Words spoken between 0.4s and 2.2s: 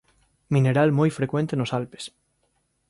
Mineral moi frecuente nos Alpes.